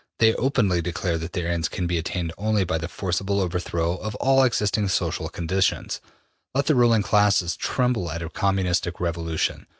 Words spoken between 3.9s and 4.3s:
of